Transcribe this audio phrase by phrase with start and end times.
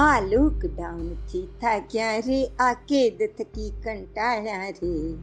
[0.00, 5.16] આ લોકડાઉનથી થાક્યા રે આ કેદ થકી કંટાળ્યા રે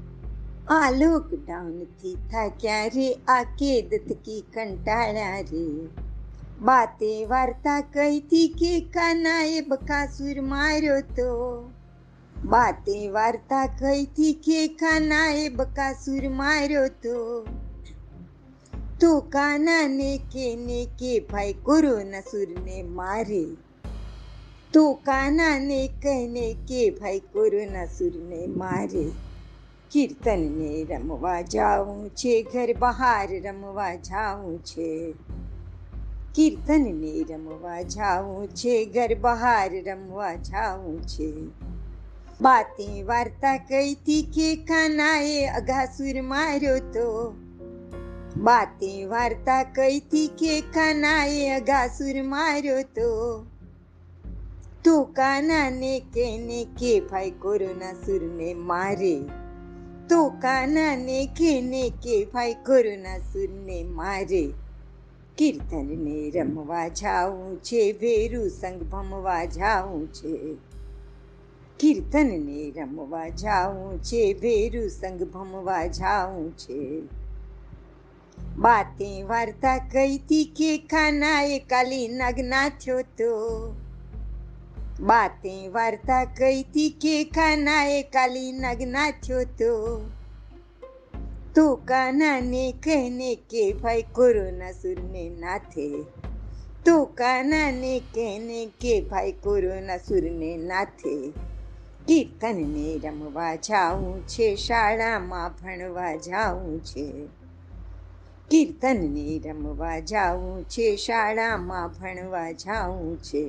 [0.67, 5.89] આ લોકડાઉનથી થાક્યા રે આ કેદ થકી કંટાળ્યા રે
[6.59, 11.69] બાતે વાર્તા કહીથી કે કાનાએ બકાસુર માર્યો તો?
[12.45, 17.45] બાતે વાર્તા કહીથી કે કાનાએ બકાસુર માર્યો તો?
[18.99, 23.47] તો કાનાને કે ને કે ભાઈ કોરોના સુરને મારે
[24.73, 29.11] તો કાનાને કહીને કે ભાઈ કોરોના સુરને મારે
[29.91, 35.13] કીર્તનને રમવા જાવું છે, ઘર બહાર રમવા જાવું છે.
[36.35, 41.33] કીર્તનને રમવા જાવું છે, ઘર બહાર રમવા જાવું છે.
[42.41, 47.35] બાતે વાર્તા કહીથી કે કાનાએ અઘાસુર માર્યો તો.
[48.37, 53.45] બાતે વાર્તા કહીથી કે કાનાએ અઘાસુર માર્યો તો.
[55.11, 59.13] કાનાને કેને કે ભાઈ કોરોના સુરને મારે
[60.09, 64.41] તો કાનાને કેને કે ભાઈ કોરોના સુરને મારે
[65.37, 70.33] કીર્તનને રમવા જાવું છે ભેરું સંગ ભમવા જાવું છે
[71.79, 76.79] કીર્તનને રમવા જાવું છે ભેરું સંગ ભમવા જાવું છે
[78.57, 83.29] બાતે વાર્તા કહીતી કે ખાનાએ કાલી નગ્ના થયો તો
[84.99, 89.73] બાતે વાર્તા કહીતી કે ખાનાએ કાલી નગ્ના થયો તો
[91.55, 95.87] તો કાનાને કહેને કે ભાઈ કોરોના સુરને નાથે
[96.85, 101.15] તો કાનાને કહેને કે ભાઈ કોરોના સુરને નાથે
[102.05, 107.09] કીર્તનને રમવા જાવું છે શાળામાં ભણવા જાવું છે
[108.49, 113.45] કીર્તનને રમવા જાવું છે શાળામાં ભણવા જાવું છે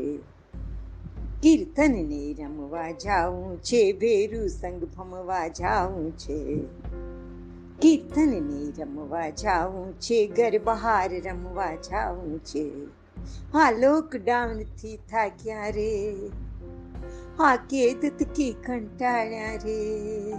[1.42, 6.58] કીર્તનને રમવા જાઉં છે, ભેરુ સંગ ભમવા જાઉં છે.
[7.82, 12.70] કીર્તનને રમવા જાઉં છે ઘર બહાર રમવા જાઉં છે.
[13.54, 16.16] આ લોકડાઉનથી થાક્યા રે.
[17.38, 20.32] આ કેદથી કંટાળ્યા રે.